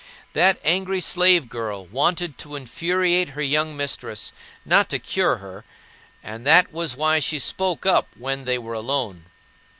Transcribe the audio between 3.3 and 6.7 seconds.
her young mistress, not to cure her; and that